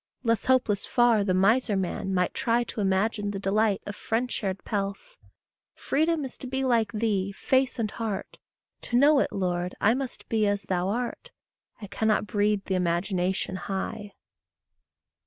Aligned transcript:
Less 0.23 0.45
hopeless 0.45 0.87
far 0.87 1.23
the 1.23 1.35
miser 1.35 1.77
man 1.77 2.11
might 2.11 2.33
try 2.33 2.63
To 2.63 2.81
image 2.81 3.17
the 3.17 3.37
delight 3.37 3.83
of 3.85 3.95
friend 3.95 4.31
shared 4.31 4.63
pelf. 4.63 5.15
Freedom 5.75 6.25
is 6.25 6.39
to 6.39 6.47
be 6.47 6.63
like 6.63 6.91
thee, 6.91 7.31
face 7.31 7.77
and 7.77 7.91
heart; 7.91 8.39
To 8.81 8.97
know 8.97 9.19
it, 9.19 9.31
Lord, 9.31 9.75
I 9.79 9.93
must 9.93 10.27
be 10.27 10.47
as 10.47 10.63
thou 10.63 10.87
art, 10.89 11.29
I 11.79 11.85
cannot 11.85 12.25
breed 12.25 12.65
the 12.65 12.73
imagination 12.73 13.57
high. 13.57 14.15